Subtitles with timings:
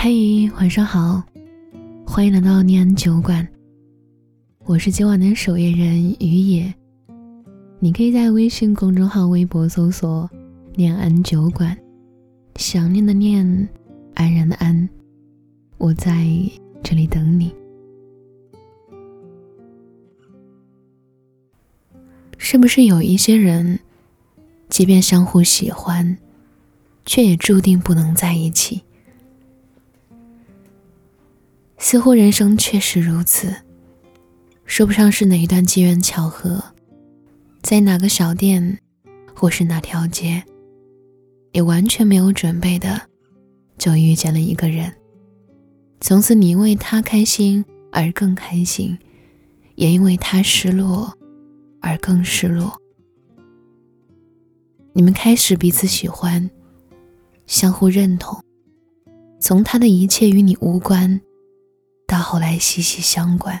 [0.00, 1.20] 嘿，晚上好，
[2.06, 3.46] 欢迎来到念安酒馆。
[4.64, 6.72] 我是今晚的守夜人于野，
[7.80, 10.30] 你可以在微信公众号、微博搜索
[10.76, 11.76] “念安酒馆”，
[12.54, 13.68] 想念的念，
[14.14, 14.88] 安然的安，
[15.78, 16.24] 我在
[16.80, 17.52] 这里等你。
[22.36, 23.80] 是不是有一些人，
[24.68, 26.16] 即便相互喜欢，
[27.04, 28.82] 却也注定不能在一起？
[31.78, 33.54] 似乎人生确实如此，
[34.64, 36.62] 说不上是哪一段机缘巧合，
[37.62, 38.78] 在哪个小店，
[39.34, 40.42] 或是哪条街，
[41.52, 43.00] 也完全没有准备的，
[43.78, 44.92] 就遇见了一个人。
[46.00, 48.98] 从此，你因为他开心而更开心，
[49.76, 51.14] 也因为他失落。
[51.80, 52.76] 而更失落。
[54.92, 56.50] 你们开始彼此喜欢，
[57.46, 58.42] 相互认同，
[59.38, 61.20] 从他的一切与你无关，
[62.18, 63.56] 到后来息息相关。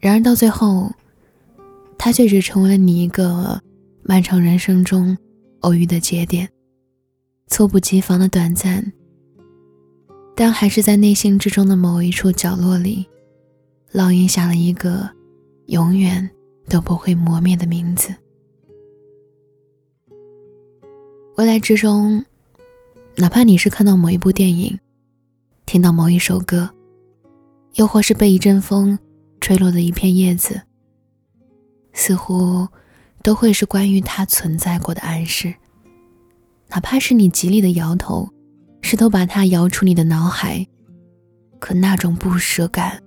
[0.00, 0.90] 然而到最后，
[1.98, 3.60] 他却只成为了你一个
[4.02, 5.14] 漫长人生中
[5.60, 6.48] 偶遇的节点，
[7.48, 8.90] 猝不及防的短暂，
[10.34, 13.06] 但还是在内心之中的某一处角落里。
[13.92, 15.08] 烙印下了一个
[15.66, 16.28] 永远
[16.70, 18.14] 都不会磨灭的名字。
[21.36, 22.24] 未来之中，
[23.16, 24.76] 哪怕你是看到某一部电影，
[25.66, 26.68] 听到某一首歌，
[27.74, 28.98] 又或是被一阵风
[29.40, 30.60] 吹落的一片叶子，
[31.92, 32.66] 似乎
[33.22, 35.54] 都会是关于它存在过的暗示。
[36.68, 38.28] 哪怕是你极力的摇头，
[38.82, 40.66] 试图把它摇出你的脑海，
[41.60, 43.00] 可那种不舍感。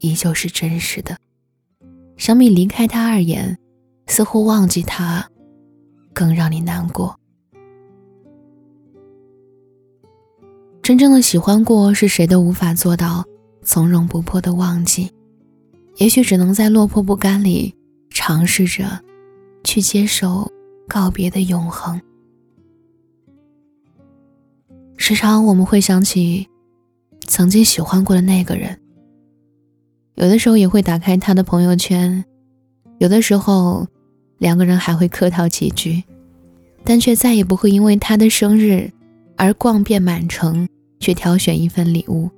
[0.00, 1.16] 依旧是真实的。
[2.18, 3.58] 相比离开他而言，
[4.08, 5.26] 似乎忘记他，
[6.12, 7.18] 更让你难过。
[10.86, 13.24] 真正的喜欢过，是谁都无法做到
[13.64, 15.10] 从容不迫的忘记。
[15.96, 17.74] 也许只能在落魄不甘里，
[18.08, 19.00] 尝试着
[19.64, 20.48] 去接受
[20.86, 22.00] 告别的永恒。
[24.96, 26.46] 时常我们会想起
[27.26, 28.78] 曾经喜欢过的那个人。
[30.14, 32.24] 有的时候也会打开他的朋友圈，
[32.98, 33.88] 有的时候
[34.38, 36.04] 两个人还会客套几句，
[36.84, 38.88] 但却再也不会因为他的生日
[39.36, 42.30] 而逛遍满城去挑选一份礼物，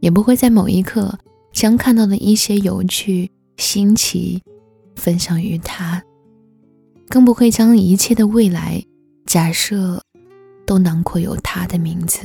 [0.00, 1.18] 也不会在某一刻
[1.52, 4.42] 将看到的一些有趣新奇
[4.96, 6.02] 分享于他，
[7.08, 8.82] 更不会将一切的未来
[9.26, 10.02] 假设
[10.66, 12.20] 都囊括有他的名字。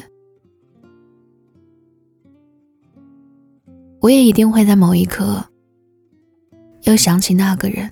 [3.99, 5.43] 我也一定会在某一刻，
[6.83, 7.91] 又想起那个人。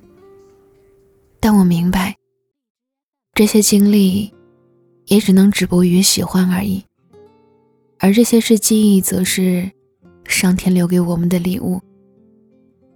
[1.40, 2.16] 但我明白，
[3.34, 4.34] 这些经历
[5.08, 6.84] 也只能止步于喜欢而已。
[8.06, 9.68] 而这些是记忆，则是
[10.26, 11.82] 上天留给我们的礼物，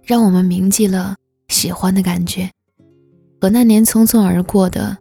[0.04, 1.16] 让我们铭记了
[1.48, 2.48] 喜欢的感觉，
[3.40, 4.96] 和那年匆匆而过的，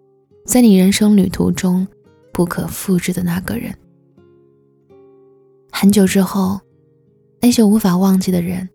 [0.48, 1.88] 在你人生旅途中
[2.34, 3.72] 不可复制的那个人。
[5.72, 6.60] 很久之后。
[7.42, 8.68] 那些无法忘记的人，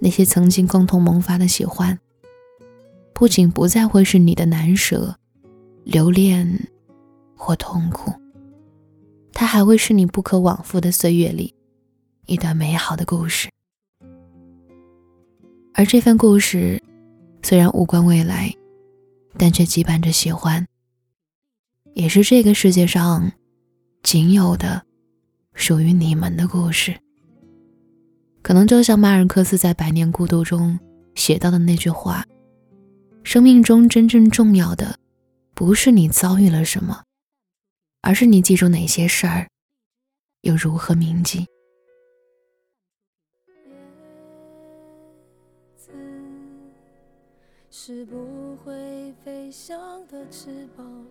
[0.00, 1.98] 那些曾经共同萌发的喜欢，
[3.12, 5.14] 不仅不再会是你的难舍、
[5.84, 6.68] 留恋
[7.36, 8.10] 或痛苦，
[9.52, 11.54] 还会是你不可往复的岁月里
[12.24, 13.50] 一段美好的故事。
[15.74, 16.82] 而这份故事
[17.42, 18.50] 虽然无关未来，
[19.36, 20.66] 但却羁绊着喜欢，
[21.92, 23.30] 也是这个世界上
[24.02, 24.82] 仅有的
[25.52, 26.98] 属于你们的故事。
[28.40, 30.78] 可能就像马尔克斯在《百年孤独》中
[31.14, 32.24] 写到的那句话
[33.22, 34.98] ：“生命中真正重要的，
[35.52, 37.02] 不是你遭遇了什么，
[38.02, 39.48] 而是你记住哪些事儿，
[40.42, 41.46] 又如何铭记。”
[47.74, 51.04] 是不会飞翔的翅膀，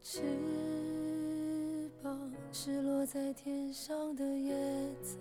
[0.00, 0.22] 翅
[2.02, 4.54] 膀是落在天上的叶
[5.02, 5.18] 子。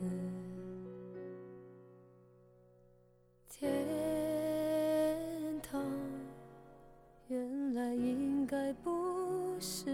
[3.50, 3.70] 天
[5.62, 5.84] 堂，
[7.28, 9.89] 原来应该不是，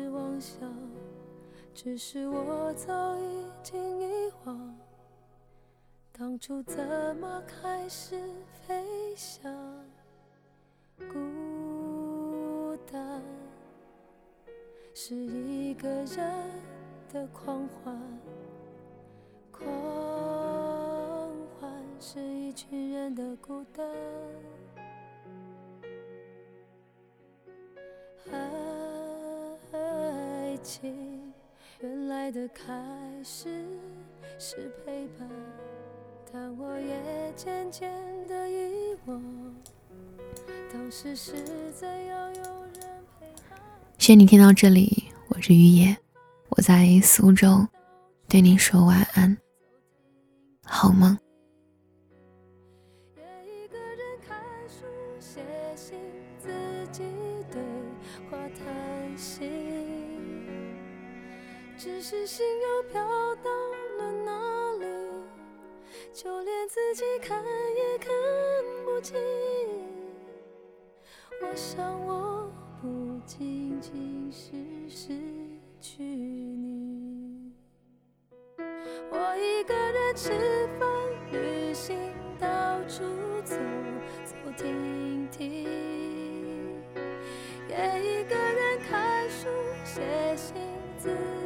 [1.86, 4.76] 只是我早已经遗忘，
[6.12, 8.20] 当初怎么开始
[8.66, 9.54] 飞翔？
[10.98, 13.22] 孤单
[14.96, 16.50] 是一个人
[17.14, 17.96] 的狂欢。
[19.52, 19.70] 狂
[21.60, 23.88] 欢是一群人的孤单，
[29.72, 31.25] 爱情，
[31.86, 32.74] 原来的开
[33.24, 33.64] 始
[34.40, 35.30] 是陪伴，
[36.34, 37.92] 但我也渐渐
[38.28, 39.22] 的遗忘，
[40.74, 41.34] 当时是
[41.72, 42.82] 怎样有人
[43.20, 43.60] 陪伴。
[44.00, 45.96] 谢谢你听到这里，我是雨野，
[46.50, 47.68] 我在苏州，
[48.28, 49.38] 对你说晚安，
[50.64, 51.16] 好梦。
[61.78, 63.02] 只是心又飘
[63.36, 63.52] 到
[63.98, 64.86] 了哪里，
[66.14, 67.44] 就连自己看
[67.76, 68.10] 也看
[68.86, 69.16] 不清。
[71.42, 72.50] 我想我
[72.82, 74.56] 不仅仅是
[74.90, 75.14] 失
[75.82, 77.52] 去你，
[79.12, 80.32] 我一个人吃
[80.80, 80.90] 饭、
[81.32, 82.00] 旅行、
[82.40, 83.04] 到处
[83.44, 83.58] 走
[84.24, 85.66] 走停停，
[87.68, 89.50] 也一个人看书、
[89.84, 90.02] 写
[90.38, 90.56] 信。
[90.98, 91.12] 自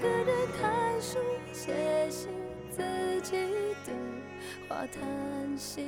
[0.00, 1.18] 一个人看书、
[1.52, 2.30] 写信，
[2.70, 3.36] 自己
[3.84, 3.92] 对
[4.66, 5.84] 话叹息。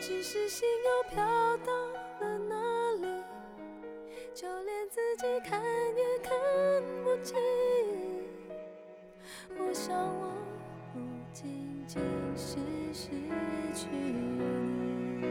[0.00, 1.16] 只是心又飘
[1.66, 1.72] 到
[2.20, 2.54] 了哪
[3.00, 3.08] 里，
[4.32, 5.60] 就连自己看
[5.96, 6.30] 也看
[7.02, 7.36] 不清。
[9.58, 10.32] 我想我
[10.94, 11.00] 不
[11.32, 12.00] 仅仅
[12.36, 12.54] 是
[12.92, 13.08] 失
[13.74, 15.24] 去你，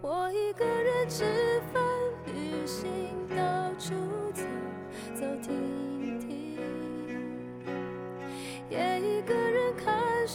[0.00, 1.82] 我一个人吃饭、
[2.26, 2.88] 旅行，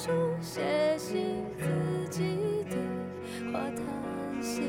[0.08, 2.80] 不、写信，自己对
[3.52, 4.62] 话叹息，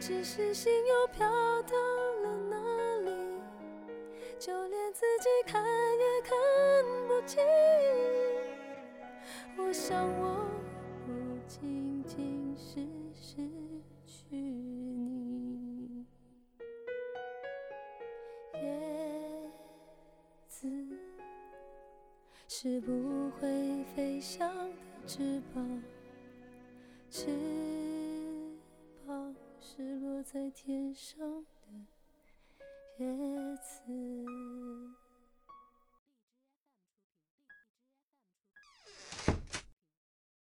[0.00, 1.28] 只是心又飘
[1.64, 1.76] 到
[2.22, 2.56] 了哪
[3.00, 3.10] 里。
[4.38, 6.32] 就连自己看也看
[7.06, 7.44] 不清，
[9.58, 10.41] 我想我
[24.34, 24.72] 像的
[25.06, 25.82] 翅膀，
[27.10, 27.28] 翅
[29.06, 31.20] 膀是落在天上。
[31.20, 31.44] 的。
[32.96, 33.06] 叶
[33.56, 35.01] 子。